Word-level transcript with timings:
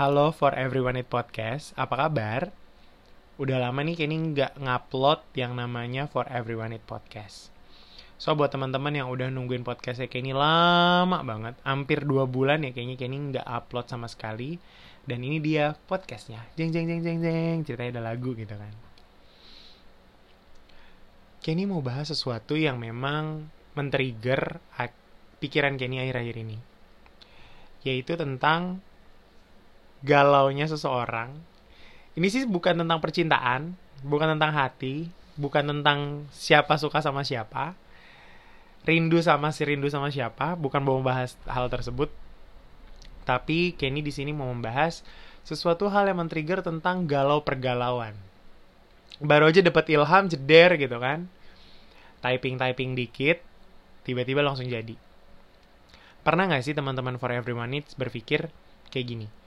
Halo 0.00 0.32
for 0.32 0.56
everyone 0.56 0.96
it 0.96 1.12
podcast, 1.12 1.76
apa 1.76 1.92
kabar? 1.92 2.48
Udah 3.36 3.60
lama 3.60 3.84
nih 3.84 4.00
Kenny 4.00 4.32
nggak 4.32 4.56
ngupload 4.56 5.20
yang 5.36 5.52
namanya 5.52 6.08
for 6.08 6.24
everyone 6.32 6.72
it 6.72 6.80
podcast. 6.88 7.52
So 8.16 8.32
buat 8.32 8.48
teman-teman 8.48 8.96
yang 8.96 9.12
udah 9.12 9.28
nungguin 9.28 9.60
podcastnya 9.60 10.08
Kenny 10.08 10.32
lama 10.32 11.20
banget, 11.20 11.60
hampir 11.68 12.08
dua 12.08 12.24
bulan 12.24 12.64
ya 12.64 12.72
kayaknya 12.72 12.96
Kenny 12.96 13.16
nggak 13.28 13.44
upload 13.44 13.92
sama 13.92 14.08
sekali. 14.08 14.56
Dan 15.04 15.20
ini 15.20 15.36
dia 15.36 15.76
podcastnya, 15.76 16.48
jeng 16.56 16.72
jeng 16.72 16.88
jeng 16.88 17.04
jeng 17.04 17.18
jeng, 17.20 17.56
ceritanya 17.68 18.00
ada 18.00 18.16
lagu 18.16 18.32
gitu 18.32 18.56
kan. 18.56 18.72
Kenny 21.44 21.68
mau 21.68 21.84
bahas 21.84 22.08
sesuatu 22.08 22.56
yang 22.56 22.80
memang 22.80 23.52
men-trigger 23.76 24.64
pikiran 25.44 25.76
Kenny 25.76 26.00
akhir-akhir 26.00 26.36
ini. 26.40 26.56
Yaitu 27.84 28.16
tentang 28.16 28.80
galaunya 30.00 30.66
seseorang. 30.66 31.32
Ini 32.16 32.26
sih 32.28 32.42
bukan 32.48 32.80
tentang 32.80 32.98
percintaan, 32.98 33.76
bukan 34.04 34.36
tentang 34.36 34.52
hati, 34.52 35.08
bukan 35.38 35.64
tentang 35.68 36.28
siapa 36.32 36.76
suka 36.76 37.00
sama 37.00 37.24
siapa, 37.24 37.76
rindu 38.84 39.20
sama 39.20 39.52
si 39.52 39.62
rindu 39.64 39.88
sama 39.92 40.08
siapa, 40.08 40.56
bukan 40.56 40.80
mau 40.84 40.98
membahas 40.98 41.36
hal 41.48 41.68
tersebut. 41.68 42.12
Tapi 43.28 43.76
Kenny 43.76 44.00
di 44.00 44.10
sini 44.10 44.32
mau 44.34 44.48
membahas 44.48 45.04
sesuatu 45.44 45.88
hal 45.88 46.08
yang 46.08 46.18
men-trigger 46.20 46.64
tentang 46.64 47.04
galau 47.06 47.44
pergalauan. 47.44 48.16
Baru 49.20 49.52
aja 49.52 49.60
dapat 49.60 49.92
ilham 49.92 50.24
jeder 50.26 50.80
gitu 50.80 50.96
kan. 50.96 51.28
Typing-typing 52.20 52.96
dikit, 52.96 53.40
tiba-tiba 54.04 54.44
langsung 54.44 54.68
jadi. 54.68 54.96
Pernah 56.20 56.52
nggak 56.52 56.64
sih 56.64 56.76
teman-teman 56.76 57.16
For 57.16 57.32
Everyone 57.32 57.72
Needs 57.72 57.96
berpikir 57.96 58.52
kayak 58.92 59.06
gini? 59.08 59.39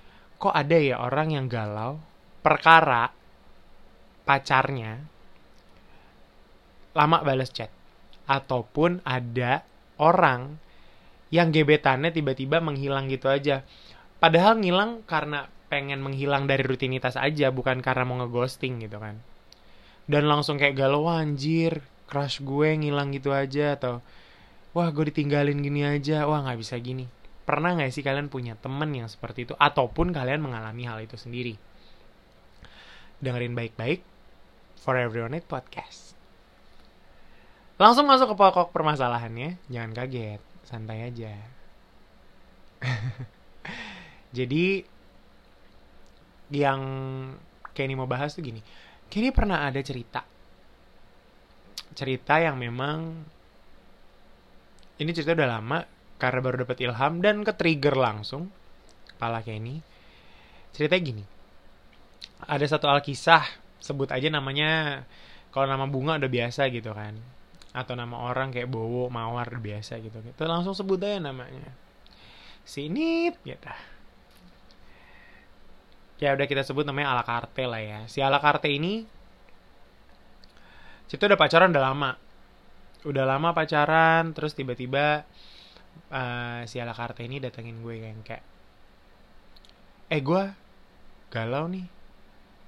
Kok 0.44 0.52
ada 0.52 0.76
ya 0.76 1.00
orang 1.00 1.32
yang 1.32 1.48
galau 1.48 2.04
perkara 2.44 3.16
pacarnya 4.28 5.00
lama 6.92 7.24
balas 7.24 7.48
chat? 7.48 7.72
Ataupun 8.28 9.00
ada 9.08 9.64
orang 9.96 10.60
yang 11.32 11.56
gebetannya 11.56 12.12
tiba-tiba 12.12 12.60
menghilang 12.60 13.08
gitu 13.08 13.32
aja. 13.32 13.64
Padahal 14.20 14.60
ngilang 14.60 15.08
karena 15.08 15.48
pengen 15.72 16.04
menghilang 16.04 16.46
dari 16.46 16.62
rutinitas 16.62 17.18
aja, 17.18 17.50
bukan 17.50 17.82
karena 17.82 18.04
mau 18.06 18.22
ngeghosting 18.22 18.86
gitu 18.86 19.02
kan. 19.02 19.18
Dan 20.06 20.30
langsung 20.30 20.62
kayak 20.62 20.78
galau, 20.78 21.10
anjir, 21.10 21.82
crush 22.06 22.44
gue 22.46 22.78
ngilang 22.78 23.10
gitu 23.16 23.34
aja, 23.34 23.74
atau 23.74 24.06
wah 24.78 24.92
gue 24.94 25.10
ditinggalin 25.10 25.58
gini 25.66 25.82
aja, 25.82 26.30
wah 26.30 26.46
nggak 26.46 26.60
bisa 26.62 26.78
gini. 26.78 27.10
Pernah 27.44 27.76
nggak 27.76 27.92
sih 27.92 28.04
kalian 28.04 28.32
punya 28.32 28.56
temen 28.56 28.88
yang 28.96 29.12
seperti 29.12 29.44
itu, 29.44 29.54
ataupun 29.60 30.16
kalian 30.16 30.40
mengalami 30.40 30.88
hal 30.88 31.04
itu 31.04 31.20
sendiri? 31.20 31.60
Dengerin 33.20 33.56
baik-baik, 33.56 34.00
For 34.80 34.96
Everyone 34.96 35.36
It 35.36 35.48
Podcast. 35.48 36.16
Langsung 37.76 38.08
masuk 38.08 38.32
ke 38.32 38.36
pokok 38.40 38.72
permasalahannya, 38.72 39.60
jangan 39.68 39.92
kaget, 39.92 40.42
santai 40.64 41.12
aja. 41.12 41.34
Jadi 44.38 44.84
yang 46.54 46.82
Kenny 47.74 47.98
mau 47.98 48.08
bahas 48.08 48.38
tuh 48.38 48.46
gini. 48.46 48.62
Kenny 49.10 49.34
pernah 49.34 49.66
ada 49.66 49.82
cerita. 49.82 50.22
Cerita 51.94 52.40
yang 52.40 52.58
memang 52.58 53.26
ini 55.02 55.10
cerita 55.10 55.34
udah 55.34 55.50
lama 55.60 55.80
karena 56.24 56.40
baru 56.40 56.64
dapat 56.64 56.80
ilham 56.80 57.20
dan 57.20 57.44
ke 57.44 57.52
trigger 57.52 58.00
langsung 58.00 58.48
kepala 59.12 59.44
Kenny. 59.44 59.84
Cerita 60.72 60.96
gini. 60.96 61.28
Ada 62.48 62.80
satu 62.80 62.88
alkisah, 62.88 63.44
sebut 63.84 64.08
aja 64.08 64.32
namanya 64.32 65.04
kalau 65.52 65.68
nama 65.68 65.84
bunga 65.84 66.16
udah 66.16 66.32
biasa 66.32 66.72
gitu 66.72 66.96
kan. 66.96 67.20
Atau 67.76 68.00
nama 68.00 68.24
orang 68.24 68.56
kayak 68.56 68.72
Bowo, 68.72 69.12
Mawar 69.12 69.52
udah 69.52 69.60
biasa 69.60 70.00
gitu. 70.00 70.24
Kita 70.24 70.48
langsung 70.48 70.72
sebut 70.72 71.04
aja 71.04 71.20
namanya. 71.20 71.76
Sinip 72.64 73.44
gitu 73.44 73.68
ya 76.24 76.32
udah 76.32 76.48
kita 76.48 76.64
sebut 76.64 76.88
namanya 76.88 77.12
ala 77.12 77.24
carte 77.28 77.68
lah 77.68 77.84
ya 77.84 78.00
si 78.08 78.24
ala 78.24 78.40
carte 78.40 78.72
ini 78.72 79.04
itu 81.14 81.20
udah 81.20 81.38
pacaran 81.38 81.70
udah 81.70 81.84
lama 81.84 82.12
udah 83.06 83.24
lama 83.28 83.54
pacaran 83.54 84.34
terus 84.34 84.56
tiba-tiba 84.58 85.28
uh, 86.14 86.62
si 86.70 86.78
ala 86.78 86.94
carte 86.94 87.26
ini 87.26 87.42
datengin 87.42 87.82
gue 87.82 87.96
yang 88.02 88.22
kayak 88.22 88.46
eh 90.14 90.22
gue 90.22 90.44
galau 91.34 91.66
nih. 91.66 91.90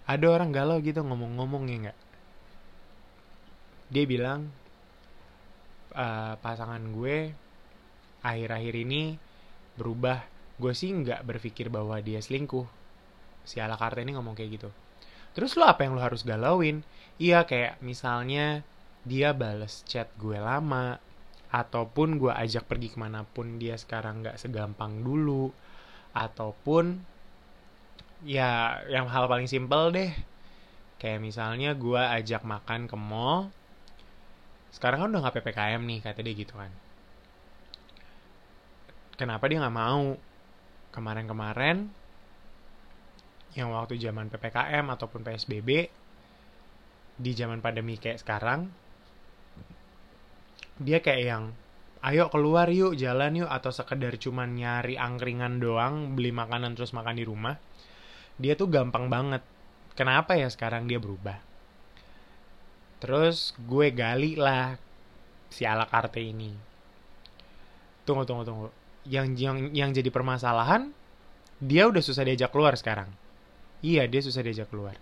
Ada 0.06 0.26
orang 0.30 0.50
galau 0.54 0.78
gitu 0.82 1.02
ngomong-ngomong 1.02 1.64
ya 1.70 1.78
nggak? 1.90 2.00
Dia 3.94 4.06
bilang 4.10 4.50
uh, 5.94 6.34
pasangan 6.42 6.82
gue 6.94 7.34
akhir-akhir 8.26 8.76
ini 8.82 9.18
berubah. 9.78 10.26
Gue 10.58 10.74
sih 10.74 10.90
nggak 10.90 11.22
berpikir 11.26 11.70
bahwa 11.70 12.02
dia 12.02 12.18
selingkuh. 12.18 12.66
Si 13.46 13.62
ala 13.62 13.78
carte 13.78 14.02
ini 14.02 14.18
ngomong 14.18 14.34
kayak 14.34 14.52
gitu. 14.58 14.70
Terus 15.38 15.54
lo 15.60 15.70
apa 15.70 15.86
yang 15.86 15.94
lo 15.94 16.02
harus 16.02 16.26
galauin? 16.26 16.82
Iya 17.22 17.46
kayak 17.46 17.84
misalnya 17.86 18.66
dia 19.06 19.38
bales 19.38 19.86
chat 19.86 20.10
gue 20.18 20.42
lama 20.42 20.98
ataupun 21.56 22.20
gue 22.20 22.34
ajak 22.36 22.68
pergi 22.68 22.92
ke 22.92 23.00
mana 23.00 23.24
pun 23.24 23.56
dia 23.56 23.80
sekarang 23.80 24.28
nggak 24.28 24.36
segampang 24.36 25.00
dulu 25.00 25.56
ataupun 26.12 27.00
ya 28.28 28.84
yang 28.92 29.08
hal 29.08 29.32
paling 29.32 29.48
simpel 29.48 29.96
deh. 29.96 30.12
Kayak 31.00 31.24
misalnya 31.24 31.72
gue 31.72 32.00
ajak 32.00 32.44
makan 32.44 32.92
ke 32.92 32.98
mall 33.00 33.48
sekarang 34.76 35.00
kan 35.00 35.10
udah 35.16 35.22
nggak 35.24 35.36
ppkm 35.40 35.82
nih 35.88 36.00
kata 36.04 36.20
dia 36.20 36.36
gitu 36.36 36.60
kan. 36.60 36.72
Kenapa 39.16 39.48
dia 39.48 39.64
nggak 39.64 39.78
mau? 39.80 40.20
Kemarin-kemarin 40.92 41.88
yang 43.56 43.72
waktu 43.72 43.96
zaman 43.96 44.28
PPKM 44.28 44.84
ataupun 44.92 45.24
PSBB 45.24 45.88
di 47.16 47.32
zaman 47.32 47.64
pandemi 47.64 47.96
kayak 47.96 48.20
sekarang 48.20 48.68
dia 50.82 51.00
kayak 51.00 51.24
yang 51.24 51.44
ayo 52.06 52.30
keluar 52.30 52.70
yuk 52.70 52.94
jalan 53.00 53.46
yuk 53.46 53.50
atau 53.50 53.72
sekedar 53.74 54.20
cuman 54.20 54.54
nyari 54.54 55.00
angkringan 55.00 55.58
doang 55.58 56.14
beli 56.14 56.30
makanan 56.36 56.76
terus 56.76 56.92
makan 56.92 57.16
di 57.18 57.26
rumah. 57.26 57.58
Dia 58.36 58.60
tuh 58.60 58.68
gampang 58.68 59.08
banget. 59.08 59.42
Kenapa 59.96 60.36
ya 60.36 60.52
sekarang 60.52 60.92
dia 60.92 61.00
berubah? 61.00 61.40
Terus 63.00 63.56
gue 63.56 63.96
gali 63.96 64.36
lah 64.36 64.76
si 65.48 65.64
ala 65.64 65.88
carte 65.88 66.20
ini. 66.20 66.52
Tunggu 68.04 68.28
tunggu 68.28 68.44
tunggu. 68.44 68.68
Yang 69.08 69.28
yang 69.40 69.58
yang 69.72 69.90
jadi 69.96 70.12
permasalahan 70.12 70.92
dia 71.64 71.88
udah 71.88 72.04
susah 72.04 72.28
diajak 72.28 72.52
keluar 72.52 72.76
sekarang. 72.76 73.08
Iya, 73.80 74.10
dia 74.12 74.20
susah 74.20 74.44
diajak 74.44 74.68
keluar. 74.68 75.00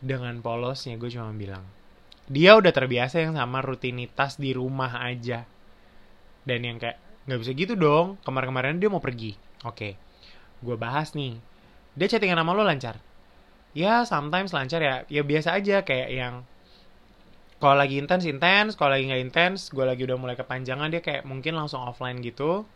Dengan 0.00 0.40
polosnya 0.40 0.96
gue 0.96 1.10
cuma 1.12 1.28
bilang, 1.36 1.64
dia 2.26 2.58
udah 2.58 2.72
terbiasa 2.74 3.22
yang 3.22 3.34
sama 3.38 3.62
rutinitas 3.62 4.38
di 4.38 4.54
rumah 4.54 5.02
aja. 5.02 5.46
Dan 6.46 6.62
yang 6.62 6.76
kayak, 6.78 6.98
nggak 7.26 7.38
bisa 7.42 7.52
gitu 7.54 7.74
dong, 7.74 8.20
kemarin-kemarin 8.22 8.78
dia 8.78 8.90
mau 8.90 9.02
pergi. 9.02 9.34
Oke, 9.66 9.98
gue 10.62 10.76
bahas 10.78 11.14
nih. 11.14 11.38
Dia 11.96 12.06
chattingan 12.06 12.38
sama 12.38 12.52
lo 12.54 12.62
lancar? 12.62 12.98
Ya, 13.74 14.06
sometimes 14.06 14.54
lancar 14.54 14.80
ya. 14.82 14.96
Ya 15.10 15.22
biasa 15.26 15.58
aja, 15.58 15.82
kayak 15.82 16.08
yang 16.12 16.34
kalau 17.56 17.76
lagi 17.78 17.96
intens 17.96 18.28
intens, 18.28 18.76
kalau 18.76 18.94
lagi 18.94 19.08
nggak 19.08 19.22
intens, 19.32 19.72
gue 19.72 19.82
lagi 19.82 20.04
udah 20.04 20.18
mulai 20.20 20.36
kepanjangan 20.36 20.92
dia 20.92 21.00
kayak 21.00 21.24
mungkin 21.24 21.56
langsung 21.56 21.80
offline 21.82 22.20
gitu. 22.20 22.68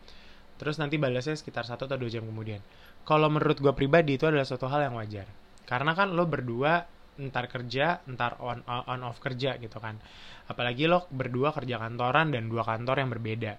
Terus 0.57 0.77
nanti 0.77 0.97
balasnya 1.01 1.37
sekitar 1.37 1.65
satu 1.65 1.89
atau 1.89 1.97
dua 1.97 2.09
jam 2.09 2.25
kemudian 2.25 2.61
kalau 3.05 3.27
menurut 3.29 3.57
gue 3.57 3.73
pribadi 3.73 4.17
itu 4.17 4.29
adalah 4.29 4.45
suatu 4.45 4.69
hal 4.69 4.85
yang 4.85 4.95
wajar 4.97 5.25
karena 5.65 5.91
kan 5.97 6.13
lo 6.13 6.27
berdua 6.29 6.85
entar 7.19 7.51
kerja 7.51 7.99
entar 8.07 8.39
on 8.39 8.63
on 8.67 9.01
off 9.03 9.19
kerja 9.19 9.59
gitu 9.59 9.77
kan. 9.81 9.99
Apalagi 10.47 10.87
lo 10.87 11.07
berdua 11.11 11.51
kerja 11.51 11.79
kantoran 11.81 12.31
dan 12.31 12.47
dua 12.47 12.63
kantor 12.63 13.03
yang 13.03 13.09
berbeda. 13.11 13.53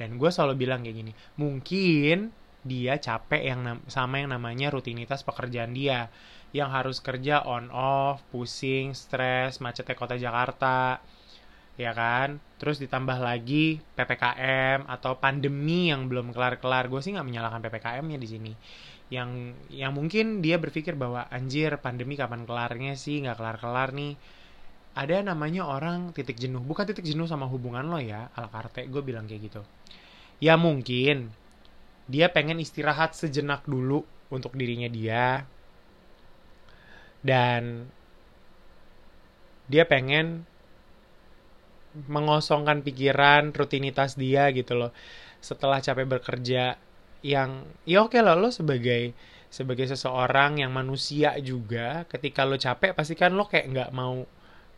Dan 0.00 0.16
gue 0.16 0.30
selalu 0.32 0.54
bilang 0.56 0.80
kayak 0.80 0.96
gini 0.96 1.12
mungkin 1.36 2.32
dia 2.60 3.00
capek 3.00 3.40
yang 3.40 3.60
sama 3.88 4.20
yang 4.20 4.32
namanya 4.36 4.70
rutinitas 4.70 5.26
pekerjaan 5.26 5.74
dia. 5.74 6.08
Yang 6.50 6.70
harus 6.74 6.98
kerja 6.98 7.46
on 7.46 7.70
off 7.70 8.26
pusing 8.34 8.90
stres 8.90 9.62
macetnya 9.62 9.94
kota 9.94 10.18
Jakarta 10.18 10.98
ya 11.78 11.94
kan? 11.94 12.42
Terus 12.58 12.76
ditambah 12.82 13.22
lagi 13.22 13.80
ppkm 13.94 14.84
atau 14.84 15.16
pandemi 15.16 15.88
yang 15.88 16.10
belum 16.10 16.34
kelar-kelar. 16.34 16.90
Gue 16.90 17.00
sih 17.00 17.14
nggak 17.14 17.24
menyalahkan 17.24 17.62
ppkm-nya 17.62 18.18
di 18.18 18.28
sini 18.28 18.52
yang 19.10 19.58
yang 19.74 19.90
mungkin 19.90 20.38
dia 20.38 20.56
berpikir 20.56 20.94
bahwa 20.94 21.26
anjir 21.34 21.74
pandemi 21.82 22.14
kapan 22.14 22.46
kelarnya 22.46 22.94
sih? 22.94 23.18
Nggak 23.22 23.42
kelar-kelar 23.42 23.90
nih. 23.90 24.14
Ada 24.94 25.22
namanya 25.26 25.66
orang 25.66 26.14
titik 26.14 26.38
jenuh 26.38 26.62
bukan 26.62 26.86
titik 26.86 27.06
jenuh 27.06 27.26
sama 27.26 27.46
hubungan 27.46 27.86
lo 27.86 27.98
ya 28.02 28.30
ala 28.34 28.50
karte 28.50 28.86
gue 28.86 29.02
bilang 29.02 29.26
kayak 29.26 29.50
gitu. 29.50 29.62
Ya 30.38 30.54
mungkin 30.54 31.34
dia 32.10 32.30
pengen 32.30 32.58
istirahat 32.62 33.14
sejenak 33.18 33.66
dulu 33.66 34.06
untuk 34.30 34.54
dirinya 34.54 34.86
dia. 34.86 35.46
Dan 37.20 37.90
dia 39.70 39.84
pengen 39.86 40.46
mengosongkan 42.06 42.86
pikiran 42.86 43.50
rutinitas 43.50 44.14
dia 44.14 44.50
gitu 44.54 44.78
loh. 44.78 44.90
Setelah 45.42 45.82
capek 45.82 46.06
bekerja 46.06 46.78
yang 47.20 47.68
ya 47.84 48.04
oke 48.04 48.16
lah 48.20 48.36
lo 48.36 48.48
sebagai 48.48 49.12
sebagai 49.52 49.84
seseorang 49.90 50.62
yang 50.62 50.72
manusia 50.72 51.36
juga 51.42 52.08
ketika 52.08 52.46
lo 52.46 52.56
capek 52.56 52.96
pasti 52.96 53.18
kan 53.18 53.34
lo 53.36 53.44
kayak 53.44 53.66
nggak 53.68 53.90
mau 53.92 54.24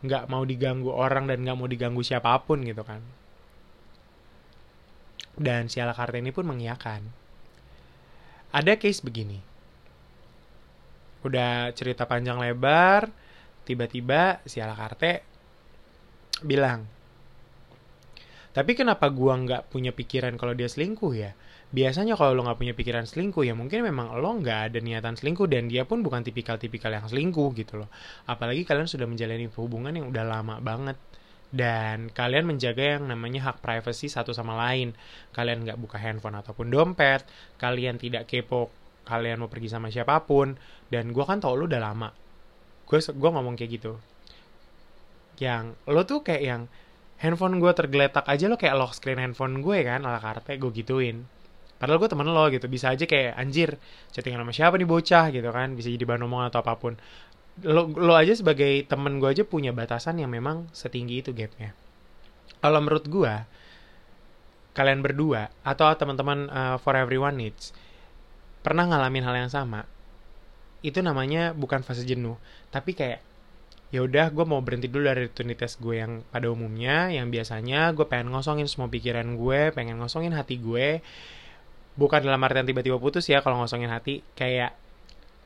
nggak 0.03 0.25
mau 0.27 0.43
diganggu 0.43 0.91
orang 0.91 1.31
dan 1.31 1.47
nggak 1.47 1.57
mau 1.57 1.69
diganggu 1.69 2.03
siapa 2.03 2.35
pun 2.43 2.59
gitu 2.67 2.83
kan. 2.83 2.99
Dan 5.33 5.71
si 5.71 5.81
Alakarta 5.81 6.19
ini 6.19 6.29
pun 6.29 6.45
mengiyakan. 6.45 7.01
Ada 8.53 8.77
case 8.77 9.01
begini. 9.01 9.39
Udah 11.23 11.71
cerita 11.71 12.03
panjang 12.03 12.37
lebar 12.37 13.07
tiba-tiba 13.63 14.43
si 14.43 14.59
Alakarte 14.59 15.23
bilang 16.43 16.83
tapi 18.53 18.77
kenapa 18.77 19.09
gua 19.09 19.33
nggak 19.41 19.73
punya 19.73 19.89
pikiran 19.89 20.37
kalau 20.37 20.53
dia 20.53 20.69
selingkuh 20.69 21.13
ya? 21.17 21.33
Biasanya 21.73 22.13
kalau 22.13 22.37
lo 22.37 22.45
nggak 22.45 22.59
punya 22.61 22.73
pikiran 22.77 23.09
selingkuh 23.09 23.41
ya 23.41 23.57
mungkin 23.57 23.81
memang 23.81 24.13
lo 24.21 24.29
nggak 24.37 24.59
ada 24.69 24.77
niatan 24.77 25.17
selingkuh 25.17 25.49
dan 25.49 25.65
dia 25.65 25.89
pun 25.89 26.05
bukan 26.05 26.21
tipikal-tipikal 26.21 26.93
yang 26.93 27.09
selingkuh 27.09 27.49
gitu 27.57 27.81
loh. 27.81 27.89
Apalagi 28.29 28.61
kalian 28.61 28.85
sudah 28.85 29.09
menjalani 29.09 29.49
hubungan 29.57 29.89
yang 29.89 30.13
udah 30.13 30.21
lama 30.21 30.61
banget 30.61 31.01
dan 31.49 32.13
kalian 32.13 32.45
menjaga 32.45 32.97
yang 32.97 33.09
namanya 33.09 33.49
hak 33.49 33.65
privacy 33.65 34.05
satu 34.05 34.37
sama 34.37 34.53
lain. 34.53 34.93
Kalian 35.33 35.65
nggak 35.65 35.81
buka 35.81 35.97
handphone 35.97 36.37
ataupun 36.37 36.69
dompet, 36.69 37.25
kalian 37.57 37.97
tidak 37.97 38.29
kepo 38.29 38.69
kalian 39.03 39.41
mau 39.41 39.51
pergi 39.51 39.67
sama 39.67 39.91
siapa 39.91 40.23
pun 40.23 40.55
dan 40.87 41.11
gue 41.11 41.25
kan 41.25 41.41
tau 41.41 41.57
lo 41.57 41.65
udah 41.65 41.81
lama. 41.81 42.13
Gue 42.85 43.01
gue 43.01 43.29
ngomong 43.33 43.57
kayak 43.57 43.71
gitu. 43.81 43.97
Yang 45.41 45.73
lo 45.89 46.05
tuh 46.05 46.21
kayak 46.21 46.43
yang 46.45 46.61
handphone 47.17 47.57
gue 47.57 47.71
tergeletak 47.73 48.29
aja 48.29 48.45
lo 48.45 48.61
kayak 48.61 48.77
lock 48.77 48.93
screen 48.93 49.17
handphone 49.17 49.65
gue 49.65 49.81
kan 49.81 50.05
ala 50.05 50.21
karte 50.21 50.53
gue 50.61 50.69
gituin 50.69 51.32
padahal 51.83 51.99
gue 51.99 52.07
temen 52.07 52.31
lo 52.31 52.47
gitu 52.47 52.71
bisa 52.71 52.95
aja 52.95 53.03
kayak 53.03 53.35
anjir 53.35 53.75
chattingan 54.15 54.39
sama 54.39 54.55
siapa 54.55 54.79
nih 54.79 54.87
bocah? 54.87 55.35
gitu 55.35 55.51
kan 55.51 55.75
bisa 55.75 55.91
jadi 55.91 56.07
bahan 56.07 56.23
omongan 56.23 56.47
atau 56.47 56.63
apa 56.63 56.79
pun. 56.79 56.95
Lo 57.59 57.91
lo 57.91 58.15
aja 58.15 58.31
sebagai 58.31 58.87
temen 58.87 59.19
gue 59.19 59.27
aja 59.27 59.43
punya 59.43 59.75
batasan 59.75 60.15
yang 60.23 60.31
memang 60.31 60.71
setinggi 60.71 61.19
itu 61.19 61.35
gapnya. 61.35 61.75
Kalau 62.63 62.79
menurut 62.79 63.03
gue 63.11 63.33
kalian 64.79 65.03
berdua 65.03 65.51
atau 65.67 65.91
teman-teman 65.99 66.47
uh, 66.47 66.79
for 66.79 66.95
everyone 66.95 67.35
needs 67.35 67.75
pernah 68.63 68.87
ngalamin 68.87 69.27
hal 69.27 69.35
yang 69.35 69.51
sama? 69.51 69.83
Itu 70.87 71.03
namanya 71.03 71.51
bukan 71.51 71.83
fase 71.83 72.07
jenuh 72.07 72.39
tapi 72.71 72.95
kayak 72.95 73.19
ya 73.91 74.07
udah 74.07 74.31
gue 74.31 74.45
mau 74.47 74.63
berhenti 74.63 74.87
dulu 74.87 75.03
dari 75.03 75.27
rutinitas 75.27 75.77
gue 75.83 75.99
yang 75.99 76.23
pada 76.31 76.47
umumnya 76.47 77.11
yang 77.11 77.27
biasanya 77.27 77.91
gue 77.91 78.07
pengen 78.07 78.31
ngosongin 78.31 78.71
semua 78.71 78.87
pikiran 78.87 79.35
gue 79.35 79.69
pengen 79.75 79.99
ngosongin 79.99 80.31
hati 80.31 80.57
gue 80.63 81.03
bukan 81.93 82.25
dalam 82.25 82.41
artian 82.41 82.65
tiba-tiba 82.65 82.97
putus 82.97 83.29
ya 83.29 83.45
kalau 83.45 83.61
ngosongin 83.61 83.89
hati 83.89 84.25
kayak 84.33 84.73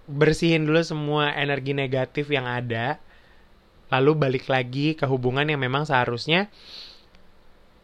bersihin 0.08 0.64
dulu 0.64 0.80
semua 0.80 1.36
energi 1.36 1.76
negatif 1.76 2.32
yang 2.32 2.48
ada 2.48 3.00
lalu 3.92 4.16
balik 4.16 4.46
lagi 4.48 4.96
ke 4.96 5.04
hubungan 5.08 5.48
yang 5.48 5.60
memang 5.60 5.84
seharusnya 5.84 6.48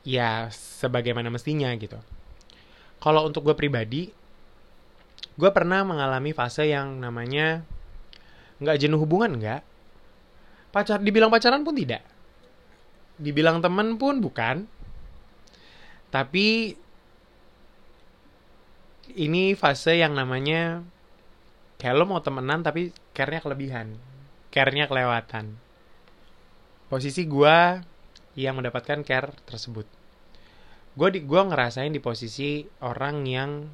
ya 0.03 0.51
sebagaimana 0.51 1.31
mestinya 1.31 1.71
gitu. 1.79 1.99
Kalau 2.99 3.27
untuk 3.27 3.47
gue 3.47 3.55
pribadi 3.55 4.11
gue 5.33 5.49
pernah 5.49 5.81
mengalami 5.81 6.35
fase 6.35 6.69
yang 6.69 6.99
namanya 6.99 7.63
nggak 8.63 8.79
jenuh 8.79 8.99
hubungan 9.03 9.35
nggak. 9.39 9.61
Pacar 10.71 10.99
dibilang 11.03 11.31
pacaran 11.31 11.63
pun 11.63 11.75
tidak. 11.75 12.03
Dibilang 13.19 13.59
temen 13.59 13.95
pun 13.99 14.19
bukan. 14.19 14.67
Tapi 16.11 16.75
ini 19.11 19.57
fase 19.59 19.99
yang 19.99 20.15
namanya 20.15 20.79
kayak 21.81 21.95
lo 21.99 22.07
mau 22.07 22.23
temenan 22.23 22.63
tapi 22.63 22.95
care-nya 23.11 23.43
kelebihan 23.43 23.99
care-nya 24.53 24.85
kelewatan. 24.85 25.57
Posisi 26.85 27.25
gue 27.25 27.57
yang 28.37 28.53
mendapatkan 28.61 29.01
care 29.01 29.33
tersebut. 29.49 29.89
Gue 30.93 31.09
di 31.09 31.25
gue 31.25 31.41
ngerasain 31.41 31.89
di 31.89 31.97
posisi 31.97 32.61
orang 32.85 33.25
yang 33.25 33.65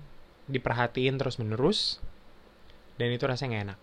diperhatiin 0.47 1.19
terus 1.19 1.35
menerus 1.43 1.99
dan 2.95 3.11
itu 3.11 3.27
rasanya 3.27 3.51
gak 3.51 3.65
enak. 3.67 3.79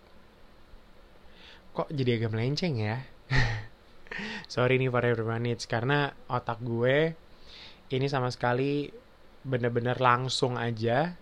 Kok 1.77 1.89
jadi 1.93 2.17
agak 2.17 2.33
melenceng 2.33 2.73
ya? 2.81 3.05
Sorry 4.53 4.81
nih 4.81 4.89
for 4.89 5.05
everyone 5.05 5.45
it's 5.45 5.69
karena 5.69 6.17
otak 6.25 6.57
gue 6.65 7.13
ini 7.93 8.09
sama 8.09 8.33
sekali 8.33 8.89
bener-bener 9.45 10.01
langsung 10.01 10.57
aja 10.57 11.13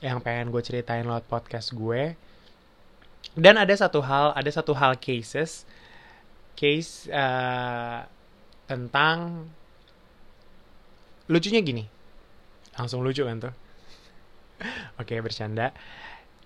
yang 0.00 0.18
pengen 0.20 0.50
gue 0.50 0.62
ceritain 0.64 1.04
lewat 1.04 1.26
podcast 1.28 1.72
gue. 1.74 2.16
Dan 3.34 3.58
ada 3.58 3.74
satu 3.74 4.04
hal 4.04 4.36
ada 4.36 4.50
satu 4.50 4.76
hal 4.76 5.00
cases 5.00 5.66
case 6.54 7.10
uh, 7.10 8.06
tentang 8.70 9.48
lucunya 11.26 11.60
gini. 11.64 11.84
Langsung 12.78 13.02
lucu 13.02 13.22
kan 13.26 13.50
tuh? 13.50 13.54
Oke 15.00 15.18
bercanda. 15.18 15.74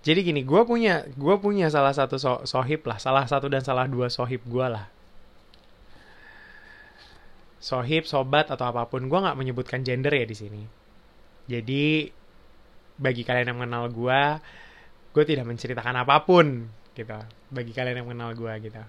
Jadi 0.00 0.24
gini 0.24 0.40
gue 0.46 0.62
punya 0.64 1.04
gue 1.18 1.36
punya 1.42 1.68
salah 1.68 1.92
satu 1.92 2.16
so 2.16 2.40
sohib 2.46 2.86
lah 2.86 2.96
salah 3.02 3.26
satu 3.26 3.50
dan 3.50 3.60
salah 3.60 3.84
dua 3.90 4.08
sohib 4.08 4.40
gue 4.46 4.66
lah. 4.66 4.86
Sohib 7.58 8.06
sobat 8.06 8.48
atau 8.48 8.70
apa 8.70 8.86
pun 8.86 9.10
gue 9.10 9.18
nggak 9.18 9.36
menyebutkan 9.36 9.82
gender 9.82 10.14
ya 10.14 10.24
di 10.24 10.36
sini. 10.38 10.62
Jadi 11.50 12.06
bagi 12.98 13.22
kalian 13.22 13.54
yang 13.54 13.58
mengenal 13.62 13.88
gue 13.88 14.22
gue 15.14 15.24
tidak 15.24 15.46
menceritakan 15.48 16.04
apa 16.04 16.22
pun 16.22 16.68
gitu. 16.94 17.18
Bagi 17.48 17.72
kalian 17.72 18.02
yang 18.02 18.06
mengenal 18.10 18.34
gue 18.34 18.52
gitu. 18.68 18.82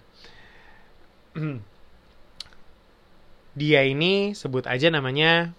Dia 3.59 3.81
ini 3.85 4.33
sebut 4.37 4.65
aja 4.69 4.89
namanya 4.89 5.53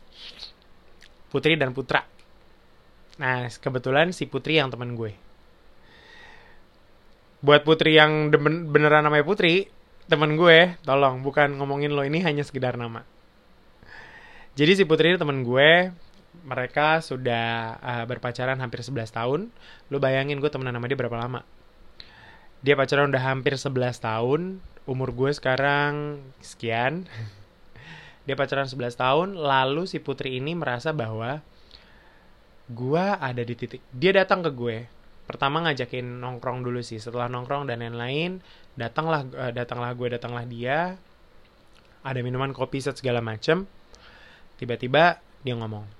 Putri 1.31 1.55
dan 1.55 1.75
Putra. 1.75 2.06
Nah 3.19 3.47
kebetulan 3.50 4.11
si 4.11 4.26
Putri 4.26 4.58
yang 4.58 4.70
teman 4.70 4.94
gue. 4.99 5.14
Buat 7.40 7.64
putri 7.64 7.97
yang 7.97 8.28
beneran 8.69 9.00
namanya 9.00 9.25
putri 9.25 9.73
temen 10.12 10.37
gue 10.37 10.76
tolong 10.85 11.25
bukan 11.25 11.57
ngomongin 11.57 11.88
lo 11.88 12.04
ini 12.04 12.21
hanya 12.21 12.45
sekedar 12.45 12.76
nama. 12.76 13.00
Jadi 14.61 14.76
si 14.76 14.85
putri 14.85 15.14
ini 15.14 15.16
temen 15.16 15.40
gue 15.40 15.88
mereka 16.46 17.02
sudah 17.02 17.76
uh, 17.82 18.04
berpacaran 18.06 18.58
hampir 18.62 18.80
11 18.80 19.10
tahun. 19.10 19.40
Lo 19.90 19.99
bayangin 19.99 20.38
gue 20.38 20.50
temenan 20.50 20.78
sama 20.78 20.87
dia 20.87 20.99
berapa 20.99 21.18
lama? 21.18 21.42
Dia 22.60 22.76
pacaran 22.76 23.10
udah 23.10 23.25
hampir 23.25 23.56
11 23.56 23.72
tahun. 23.99 24.40
Umur 24.88 25.10
gue 25.12 25.30
sekarang 25.34 26.22
sekian. 26.40 27.06
Dia 28.28 28.37
pacaran 28.37 28.68
11 28.68 28.94
tahun 29.00 29.28
lalu 29.34 29.88
si 29.88 29.99
putri 29.99 30.38
ini 30.38 30.52
merasa 30.54 30.92
bahwa 30.92 31.40
gue 32.70 33.04
ada 33.18 33.42
di 33.42 33.54
titik 33.58 33.82
dia 33.90 34.12
datang 34.14 34.44
ke 34.44 34.52
gue. 34.54 34.87
Pertama 35.26 35.64
ngajakin 35.66 36.20
nongkrong 36.20 36.62
dulu 36.62 36.84
sih. 36.84 37.00
Setelah 37.00 37.26
nongkrong 37.26 37.66
dan 37.66 37.82
lain-lain 37.82 38.38
datanglah 38.78 39.26
uh, 39.34 39.50
datanglah 39.50 39.96
gue 39.96 40.08
datanglah 40.14 40.44
dia. 40.46 41.00
Ada 42.06 42.20
minuman 42.22 42.54
kopi 42.54 42.78
set 42.78 43.00
segala 43.00 43.18
macem. 43.25 43.66
Tiba-tiba 44.60 45.18
dia 45.42 45.56
ngomong 45.56 46.00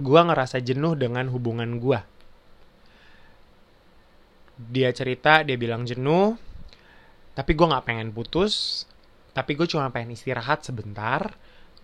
gue 0.00 0.20
ngerasa 0.20 0.58
jenuh 0.58 0.98
dengan 0.98 1.30
hubungan 1.30 1.78
gue 1.78 2.00
dia 4.54 4.90
cerita 4.94 5.42
dia 5.42 5.58
bilang 5.58 5.82
jenuh 5.86 6.38
tapi 7.34 7.54
gue 7.54 7.66
nggak 7.66 7.86
pengen 7.86 8.10
putus 8.14 8.86
tapi 9.34 9.58
gue 9.58 9.66
cuma 9.66 9.90
pengen 9.90 10.14
istirahat 10.14 10.62
sebentar 10.62 11.34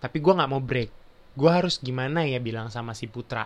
tapi 0.01 0.17
gue 0.17 0.33
nggak 0.33 0.51
mau 0.51 0.59
break. 0.59 0.91
Gue 1.37 1.47
harus 1.53 1.77
gimana 1.77 2.25
ya 2.25 2.41
bilang 2.41 2.73
sama 2.73 2.97
si 2.97 3.05
putra? 3.05 3.45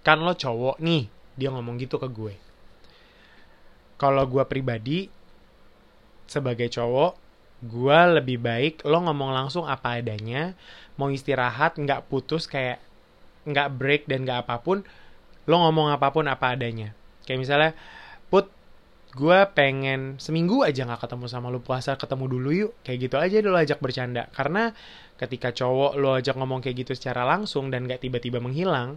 Kan 0.00 0.24
lo 0.24 0.32
cowok 0.32 0.80
nih 0.80 1.04
dia 1.36 1.52
ngomong 1.52 1.76
gitu 1.76 2.00
ke 2.00 2.08
gue. 2.08 2.34
Kalau 4.00 4.24
gue 4.24 4.40
pribadi 4.48 5.12
sebagai 6.24 6.72
cowok 6.72 7.29
gue 7.60 8.00
lebih 8.20 8.40
baik 8.40 8.84
lo 8.88 9.04
ngomong 9.04 9.36
langsung 9.36 9.68
apa 9.68 10.00
adanya 10.00 10.56
mau 10.96 11.12
istirahat 11.12 11.76
nggak 11.76 12.08
putus 12.08 12.48
kayak 12.48 12.80
nggak 13.44 13.68
break 13.76 14.02
dan 14.08 14.24
nggak 14.24 14.48
apa 14.48 14.60
pun 14.60 14.84
lo 15.44 15.56
ngomong 15.68 15.92
apa 15.92 16.08
pun 16.12 16.24
apa 16.28 16.56
adanya 16.56 16.96
kayak 17.28 17.40
misalnya 17.40 17.72
put 18.32 18.48
gue 19.12 19.38
pengen 19.52 20.16
seminggu 20.16 20.62
aja 20.64 20.86
nggak 20.86 21.04
ketemu 21.04 21.26
sama 21.28 21.52
lo 21.52 21.60
puasa 21.60 21.98
ketemu 22.00 22.24
dulu 22.30 22.48
yuk 22.52 22.72
kayak 22.86 22.98
gitu 23.10 23.16
aja 23.20 23.36
lo 23.44 23.58
ajak 23.58 23.82
bercanda 23.82 24.30
karena 24.32 24.72
ketika 25.20 25.52
cowok 25.52 26.00
lo 26.00 26.16
ajak 26.16 26.38
ngomong 26.38 26.64
kayak 26.64 26.86
gitu 26.86 26.92
secara 26.96 27.28
langsung 27.28 27.68
dan 27.68 27.84
nggak 27.84 28.00
tiba-tiba 28.00 28.40
menghilang 28.40 28.96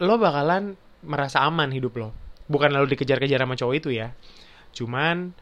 lo 0.00 0.20
bakalan 0.20 0.76
merasa 1.06 1.44
aman 1.44 1.72
hidup 1.72 1.96
lo. 1.96 2.08
Bukan 2.46 2.70
lalu 2.70 2.94
dikejar-kejar 2.94 3.42
sama 3.42 3.56
cowok 3.56 3.74
itu 3.74 3.90
ya. 3.96 4.12
Cuman 4.76 5.32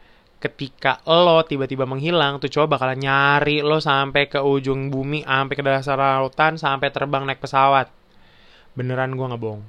ketika 0.45 1.01
lo 1.09 1.41
tiba-tiba 1.41 1.89
menghilang, 1.89 2.37
tuh 2.37 2.53
cowok 2.53 2.77
bakalan 2.77 3.01
nyari 3.01 3.65
lo 3.65 3.81
sampai 3.81 4.29
ke 4.29 4.37
ujung 4.37 4.93
bumi, 4.93 5.25
sampai 5.25 5.53
ke 5.57 5.63
dasar 5.65 5.97
lautan, 5.97 6.61
sampai 6.61 6.93
terbang 6.93 7.25
naik 7.25 7.41
pesawat. 7.41 7.89
Beneran 8.77 9.17
gue 9.17 9.25
nggak 9.25 9.41
bohong. 9.41 9.65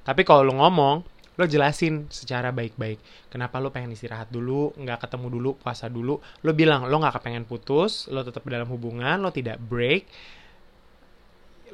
Tapi 0.00 0.24
kalau 0.24 0.48
lo 0.48 0.56
ngomong, 0.56 0.96
lo 1.36 1.44
jelasin 1.44 2.08
secara 2.08 2.48
baik-baik. 2.48 2.96
Kenapa 3.28 3.60
lo 3.60 3.68
pengen 3.68 3.92
istirahat 3.92 4.32
dulu, 4.32 4.72
nggak 4.80 5.04
ketemu 5.04 5.26
dulu, 5.28 5.50
puasa 5.60 5.92
dulu. 5.92 6.16
Lo 6.44 6.50
bilang 6.56 6.88
lo 6.88 6.96
nggak 6.96 7.20
kepengen 7.20 7.44
putus, 7.44 8.08
lo 8.08 8.24
tetap 8.24 8.44
dalam 8.48 8.68
hubungan, 8.72 9.20
lo 9.20 9.28
tidak 9.28 9.60
break. 9.60 10.08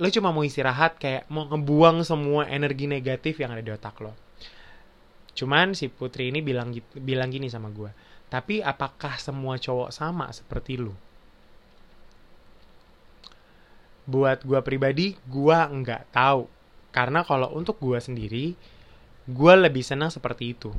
Lo 0.02 0.11
cuma 0.11 0.35
mau 0.35 0.42
istirahat 0.42 0.99
kayak 0.99 1.30
mau 1.30 1.47
ngebuang 1.47 2.02
semua 2.02 2.50
energi 2.50 2.90
negatif 2.90 3.38
yang 3.38 3.54
ada 3.54 3.62
di 3.62 3.71
otak 3.71 3.97
lo. 4.02 4.12
Cuman 5.37 5.76
si 5.76 5.92
Putri 5.92 6.33
ini 6.33 6.40
bilang 6.40 6.73
bilang 6.97 7.28
gini 7.28 7.52
sama 7.52 7.68
gue. 7.68 7.92
Tapi 8.26 8.59
apakah 8.59 9.16
semua 9.23 9.54
cowok 9.54 9.95
sama 9.95 10.26
seperti 10.35 10.83
lu? 10.83 10.95
Buat 14.06 14.42
gue 14.42 14.59
pribadi, 14.62 15.18
gue 15.26 15.59
nggak 15.59 16.14
tahu. 16.14 16.50
Karena 16.90 17.23
kalau 17.23 17.54
untuk 17.54 17.78
gue 17.78 17.99
sendiri, 17.99 18.54
gue 19.26 19.52
lebih 19.59 19.83
senang 19.83 20.11
seperti 20.11 20.54
itu. 20.54 20.71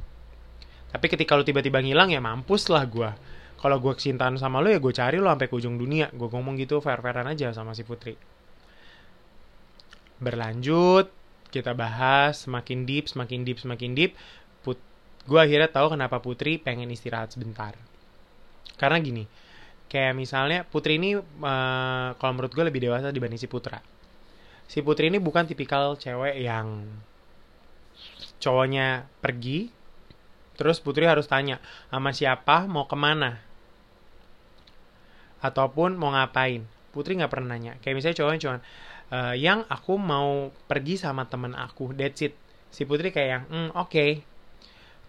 Tapi 0.87 1.05
ketika 1.11 1.35
lu 1.35 1.43
tiba-tiba 1.43 1.83
ngilang 1.83 2.11
ya 2.11 2.23
mampus 2.23 2.71
lah 2.71 2.83
gue. 2.87 3.11
Kalau 3.57 3.77
gue 3.81 3.93
kecintaan 3.95 4.37
sama 4.37 4.61
lo 4.61 4.69
ya 4.69 4.79
gue 4.79 4.93
cari 4.93 5.17
lo 5.19 5.27
sampai 5.27 5.47
ke 5.51 5.55
ujung 5.55 5.75
dunia. 5.75 6.07
Gue 6.15 6.27
ngomong 6.31 6.55
gitu 6.59 6.79
fair-fairan 6.79 7.27
aja 7.27 7.51
sama 7.51 7.75
si 7.75 7.83
Putri. 7.83 8.15
Berlanjut, 10.17 11.11
kita 11.51 11.75
bahas 11.75 12.47
semakin 12.47 12.87
deep, 12.87 13.05
semakin 13.11 13.43
deep, 13.43 13.59
semakin 13.59 13.91
deep 13.95 14.11
gue 15.27 15.39
akhirnya 15.39 15.67
tahu 15.67 15.93
kenapa 15.93 16.23
Putri 16.23 16.55
pengen 16.57 16.87
istirahat 16.87 17.35
sebentar. 17.35 17.75
Karena 18.79 18.97
gini, 19.03 19.27
kayak 19.91 20.15
misalnya 20.15 20.63
Putri 20.63 20.95
ini 20.95 21.19
uh, 21.19 22.09
kalau 22.15 22.31
menurut 22.31 22.55
gue 22.55 22.63
lebih 22.63 22.87
dewasa 22.87 23.11
dibanding 23.11 23.37
si 23.37 23.51
Putra. 23.51 23.83
Si 24.67 24.79
Putri 24.79 25.11
ini 25.11 25.19
bukan 25.19 25.43
tipikal 25.43 25.99
cewek 25.99 26.39
yang 26.39 26.87
cowoknya 28.39 29.07
pergi, 29.19 29.67
terus 30.55 30.79
Putri 30.79 31.03
harus 31.03 31.27
tanya 31.27 31.59
sama 31.91 32.15
siapa 32.15 32.67
mau 32.67 32.87
ke 32.87 32.95
mana, 32.95 33.43
ataupun 35.43 35.99
mau 35.99 36.13
ngapain. 36.13 36.63
Putri 36.91 37.19
nggak 37.19 37.29
pernah 37.29 37.53
nanya. 37.53 37.77
Kayak 37.83 37.95
misalnya 37.99 38.17
cowoknya 38.17 38.41
cuman 38.41 38.59
uh, 39.11 39.35
yang 39.37 39.59
aku 39.69 39.93
mau 39.99 40.49
pergi 40.65 40.97
sama 40.97 41.27
temen 41.29 41.53
aku, 41.53 41.93
that's 41.93 42.23
it. 42.23 42.33
Si 42.73 42.83
Putri 42.83 43.15
kayak 43.15 43.29
yang, 43.29 43.43
mm, 43.47 43.69
oke, 43.77 43.89
okay, 43.89 44.11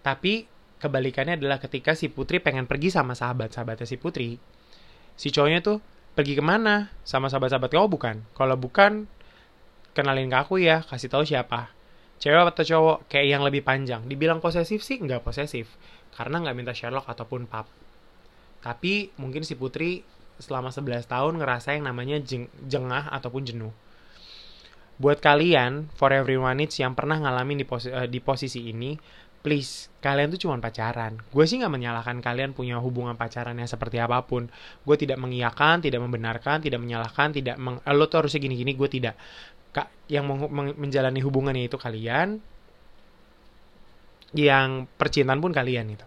tapi 0.05 0.47
kebalikannya 0.79 1.35
adalah 1.35 1.59
ketika 1.59 1.93
si 1.93 2.07
Putri 2.07 2.39
pengen 2.39 2.65
pergi 2.65 2.89
sama 2.89 3.13
sahabat-sahabatnya 3.13 3.87
si 3.87 3.97
Putri, 3.99 4.39
si 5.19 5.29
cowoknya 5.29 5.59
tuh 5.59 5.77
pergi 6.15 6.39
ke 6.39 6.43
mana 6.43 6.91
sama 7.03 7.27
sahabat-sahabat 7.27 7.69
kau 7.71 7.91
bukan? 7.91 8.23
Kalau 8.35 8.55
bukan, 8.55 9.07
kenalin 9.91 10.31
ke 10.31 10.37
aku 10.39 10.59
ya, 10.63 10.83
kasih 10.87 11.11
tahu 11.11 11.27
siapa. 11.27 11.71
Cewek 12.19 12.51
atau 12.51 12.63
cowok 12.67 12.97
kayak 13.07 13.27
yang 13.31 13.43
lebih 13.43 13.63
panjang. 13.63 14.03
Dibilang 14.03 14.43
posesif 14.43 14.83
sih 14.83 14.99
nggak 14.99 15.23
posesif, 15.23 15.71
karena 16.15 16.43
nggak 16.43 16.55
minta 16.55 16.75
Sherlock 16.75 17.07
ataupun 17.07 17.47
pap. 17.47 17.67
Tapi 18.59 19.15
mungkin 19.15 19.47
si 19.47 19.55
Putri 19.55 20.03
selama 20.39 20.71
11 20.71 21.07
tahun 21.07 21.39
ngerasa 21.39 21.75
yang 21.75 21.87
namanya 21.87 22.19
jeng 22.19 22.47
jengah 22.67 23.11
ataupun 23.11 23.43
jenuh. 23.47 23.71
Buat 24.99 25.23
kalian, 25.23 25.87
for 25.95 26.11
everyone 26.11 26.59
it's 26.59 26.75
yang 26.75 26.91
pernah 26.91 27.15
ngalamin 27.23 27.63
di, 27.63 27.65
posi 27.67 27.87
uh, 27.87 28.03
di 28.03 28.19
posisi 28.19 28.67
ini, 28.67 28.99
please 29.39 29.87
kalian 30.03 30.31
tuh 30.35 30.47
cuma 30.47 30.59
pacaran. 30.59 31.19
Gue 31.31 31.47
sih 31.47 31.59
nggak 31.59 31.71
menyalahkan 31.71 32.17
kalian 32.19 32.51
punya 32.51 32.79
hubungan 32.79 33.15
pacaran 33.15 33.55
yang 33.55 33.67
seperti 33.67 33.99
apa 33.99 34.23
pun. 34.23 34.51
Gue 34.83 34.95
tidak 34.99 35.19
mengiyakan 35.19 35.83
tidak 35.83 36.03
membenarkan 36.03 36.59
tidak 36.63 36.79
menyalahkan 36.79 37.35
tidak 37.35 37.55
meng 37.59 37.79
eh, 37.83 37.95
lo 37.95 38.07
tuh 38.11 38.25
harusnya 38.25 38.39
gini 38.43 38.55
gini 38.59 38.71
gue 38.75 38.89
tidak. 38.91 39.15
Kak 39.69 39.87
yang 40.09 40.25
menjalani 40.75 41.21
hubungannya 41.21 41.69
itu 41.69 41.77
kalian 41.77 42.41
yang 44.33 44.85
percintaan 44.97 45.39
pun 45.41 45.55
kalian 45.55 45.93
gitu. 45.93 46.05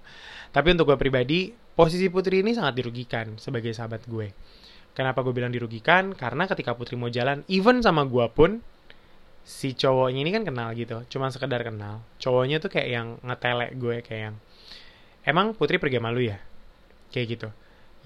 Tapi 0.53 0.69
untuk 0.77 0.93
gue 0.93 0.99
pribadi 1.01 1.51
posisi 1.73 2.07
putri 2.13 2.45
ini 2.45 2.53
sangat 2.53 2.77
dirugikan 2.77 3.41
sebagai 3.41 3.73
sahabat 3.73 4.05
gue. 4.07 4.29
Kenapa 4.93 5.25
gue 5.25 5.33
bilang 5.33 5.49
dirugikan? 5.49 6.13
Karena 6.13 6.45
ketika 6.45 6.77
putri 6.77 7.01
mau 7.01 7.09
jalan 7.09 7.41
even 7.49 7.81
sama 7.81 8.05
gue 8.05 8.29
pun 8.29 8.61
si 9.43 9.75
cowoknya 9.75 10.23
ini 10.23 10.31
kan 10.31 10.47
kenal 10.47 10.71
gitu 10.79 11.03
cuma 11.11 11.29
sekedar 11.31 11.63
kenal. 11.67 12.03
Cowoknya 12.23 12.63
tuh 12.63 12.71
kayak 12.71 12.89
yang 12.89 13.09
ngetele 13.27 13.75
gue 13.75 13.97
kayak 14.07 14.23
yang 14.31 14.37
emang 15.27 15.55
putri 15.59 15.83
pergi 15.83 15.99
malu 15.99 16.23
ya? 16.23 16.39
Kayak 17.11 17.27
gitu. 17.39 17.49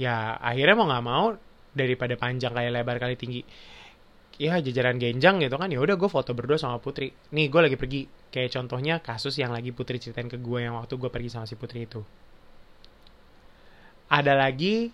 Ya 0.00 0.36
akhirnya 0.40 0.74
mau 0.76 0.86
nggak 0.88 1.04
mau 1.04 1.26
daripada 1.76 2.16
panjang 2.16 2.52
kayak 2.56 2.72
lebar 2.72 2.96
kali 2.96 3.14
tinggi 3.20 3.44
ya 4.36 4.60
jajaran 4.60 5.00
genjang 5.00 5.40
gitu 5.40 5.56
kan 5.56 5.72
ya 5.72 5.80
udah 5.80 5.96
gue 5.96 6.10
foto 6.12 6.32
berdua 6.36 6.60
sama 6.60 6.76
putri. 6.80 7.12
Nih 7.32 7.48
gue 7.48 7.60
lagi 7.60 7.76
pergi. 7.76 8.08
Kayak 8.32 8.60
contohnya 8.60 9.00
kasus 9.00 9.36
yang 9.40 9.52
lagi 9.52 9.72
putri 9.72 9.96
ceritain 9.96 10.28
ke 10.28 10.36
gue 10.36 10.58
yang 10.60 10.76
waktu 10.76 10.96
gue 11.00 11.08
pergi 11.08 11.28
sama 11.32 11.48
si 11.48 11.56
putri 11.56 11.88
itu. 11.88 12.04
Ada 14.12 14.36
lagi 14.36 14.92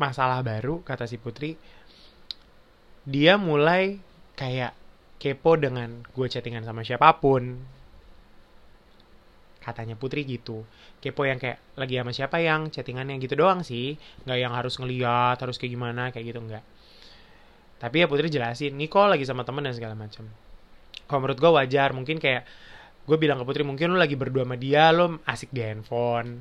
masalah 0.00 0.40
baru 0.42 0.80
kata 0.82 1.04
si 1.06 1.20
putri 1.20 1.54
dia 3.06 3.34
mulai 3.40 3.98
kayak 4.38 4.74
kepo 5.18 5.58
dengan 5.58 6.02
gue 6.14 6.26
chattingan 6.26 6.66
sama 6.66 6.82
siapa 6.86 7.18
pun. 7.18 7.62
Katanya 9.62 9.94
Putri 9.94 10.26
gitu. 10.26 10.66
Kepo 10.98 11.22
yang 11.22 11.38
kayak 11.38 11.62
lagi 11.78 11.94
sama 11.98 12.10
siapa 12.10 12.42
yang 12.42 12.70
chattingannya 12.74 13.22
gitu 13.22 13.38
doang 13.38 13.62
sih. 13.62 13.94
Nggak 14.26 14.38
yang 14.38 14.52
harus 14.54 14.74
ngeliat 14.78 15.38
harus 15.38 15.58
kayak 15.58 15.72
gimana 15.74 16.10
kayak 16.10 16.34
gitu 16.34 16.40
nggak. 16.42 16.64
Tapi 17.78 17.96
ya 18.02 18.06
Putri 18.10 18.30
jelasin 18.30 18.74
nih 18.74 18.90
kok 18.90 19.06
lagi 19.06 19.22
sama 19.22 19.46
temen 19.46 19.62
dan 19.62 19.74
segala 19.74 19.94
macam 19.94 20.26
kalau 21.12 21.28
menurut 21.28 21.38
gue 21.44 21.50
wajar 21.52 21.92
mungkin 21.92 22.16
kayak 22.16 22.48
gue 23.04 23.16
bilang 23.20 23.36
ke 23.36 23.44
Putri 23.44 23.68
mungkin 23.68 23.92
lo 23.92 24.00
lagi 24.00 24.16
berdua 24.16 24.48
sama 24.48 24.56
dia 24.56 24.88
lo 24.96 25.20
asik 25.28 25.52
di 25.52 25.60
handphone 25.60 26.40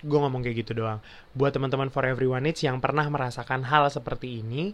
gue 0.00 0.18
ngomong 0.18 0.40
kayak 0.40 0.64
gitu 0.66 0.72
doang. 0.84 1.00
Buat 1.36 1.56
teman-teman 1.56 1.92
for 1.92 2.04
everyone 2.08 2.48
it's 2.48 2.64
yang 2.64 2.80
pernah 2.80 3.06
merasakan 3.08 3.68
hal 3.68 3.88
seperti 3.92 4.40
ini 4.40 4.72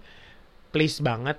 please 0.70 0.98
banget 1.02 1.38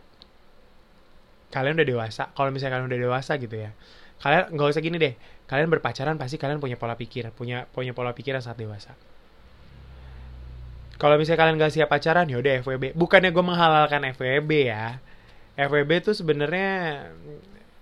kalian 1.52 1.80
udah 1.80 1.88
dewasa. 1.88 2.30
Kalau 2.36 2.52
misalnya 2.52 2.80
kalian 2.80 2.88
udah 2.92 3.02
dewasa 3.02 3.40
gitu 3.40 3.56
ya 3.56 3.72
kalian 4.18 4.50
nggak 4.54 4.68
usah 4.74 4.82
gini 4.82 4.98
deh. 4.98 5.14
Kalian 5.48 5.70
berpacaran 5.72 6.18
pasti 6.20 6.36
kalian 6.36 6.60
punya 6.60 6.76
pola 6.76 6.98
pikir 6.98 7.30
punya 7.32 7.70
punya 7.70 7.94
pola 7.94 8.12
pikir 8.12 8.36
yang 8.36 8.44
sangat 8.44 8.66
dewasa. 8.66 8.92
Kalau 10.98 11.14
misalnya 11.22 11.40
kalian 11.46 11.56
gak 11.62 11.74
siap 11.78 11.94
pacaran 11.94 12.26
ya 12.26 12.42
udah 12.42 12.66
FWB 12.66 12.98
bukannya 12.98 13.30
gue 13.30 13.46
menghalalkan 13.46 14.02
FWB 14.18 14.52
ya. 14.74 14.98
FWB 15.58 15.92
tuh 16.02 16.18
sebenarnya 16.18 17.06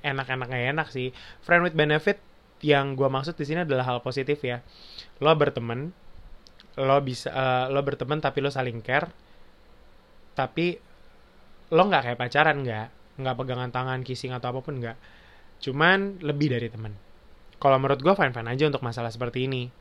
enak-enak 0.03 0.51
enak 0.51 0.87
sih. 0.91 1.15
Friend 1.39 1.63
with 1.63 1.75
benefit 1.75 2.19
yang 2.65 2.97
gue 2.97 3.05
maksud 3.05 3.37
di 3.37 3.45
sini 3.45 3.61
adalah 3.61 3.85
hal 3.85 3.99
positif 4.01 4.41
ya. 4.41 4.65
Lo 5.21 5.29
berteman 5.37 5.93
lo 6.75 6.97
bisa 7.05 7.29
uh, 7.31 7.65
lo 7.69 7.79
berteman 7.85 8.19
tapi 8.19 8.43
lo 8.43 8.51
saling 8.51 8.83
care 8.83 9.07
tapi 10.35 10.75
lo 11.71 11.81
nggak 11.87 12.03
kayak 12.03 12.19
pacaran 12.19 12.59
nggak 12.67 12.87
nggak 13.15 13.35
pegangan 13.39 13.71
tangan 13.71 14.03
kissing 14.03 14.33
atau 14.33 14.49
apa 14.49 14.59
pun 14.65 14.81
nggak. 14.81 14.97
Cuman 15.61 16.19
lebih 16.25 16.51
dari 16.51 16.67
temen 16.67 16.97
kalau 17.61 17.79
menurut 17.79 18.01
gue 18.03 18.13
fine 18.17 18.33
fine 18.35 18.49
aja 18.51 18.67
untuk 18.67 18.83
masalah 18.83 19.13
seperti 19.13 19.47
ini. 19.47 19.71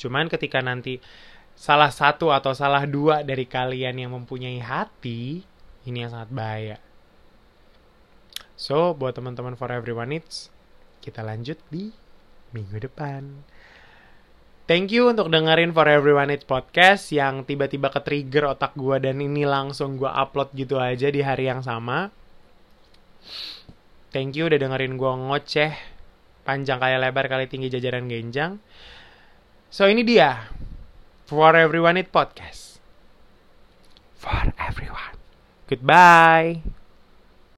Cuman 0.00 0.26
ketika 0.26 0.58
nanti 0.64 0.98
salah 1.52 1.92
satu 1.92 2.32
atau 2.32 2.56
salah 2.56 2.88
dua 2.88 3.22
dari 3.22 3.44
kalian 3.44 4.00
yang 4.00 4.10
mempunyai 4.16 4.58
hati 4.58 5.44
ini 5.84 5.98
yang 6.02 6.10
sangat 6.10 6.30
bahaya. 6.32 6.76
So 8.58 8.96
buat 8.96 9.14
teman-teman 9.14 9.54
for 9.54 9.70
everyone 9.70 10.10
it's 10.10 10.50
kita 11.02 11.26
lanjut 11.26 11.58
di 11.68 11.90
minggu 12.54 12.78
depan 12.78 13.42
Thank 14.62 14.94
you 14.94 15.10
untuk 15.10 15.26
dengerin 15.26 15.74
For 15.74 15.90
Everyone 15.90 16.30
It 16.30 16.46
Podcast 16.46 17.10
yang 17.10 17.42
tiba-tiba 17.42 17.90
ke-trigger 17.90 18.54
otak 18.54 18.78
gue 18.78 18.94
dan 19.02 19.18
ini 19.18 19.42
langsung 19.42 19.98
gue 19.98 20.06
upload 20.06 20.54
gitu 20.54 20.78
aja 20.78 21.10
di 21.10 21.18
hari 21.18 21.50
yang 21.50 21.66
sama. 21.66 22.14
Thank 24.14 24.38
you 24.38 24.46
udah 24.46 24.62
dengerin 24.62 24.94
gue 24.94 25.12
ngoceh 25.12 25.72
panjang 26.46 26.78
kayak 26.78 27.02
lebar 27.02 27.26
kali 27.26 27.50
tinggi 27.50 27.74
jajaran 27.74 28.06
genjang. 28.06 28.62
So 29.66 29.90
ini 29.90 30.06
dia 30.06 30.46
For 31.26 31.58
Everyone 31.58 31.98
It 31.98 32.14
Podcast. 32.14 32.78
For 34.14 34.54
everyone. 34.62 35.18
Goodbye. 35.66 36.81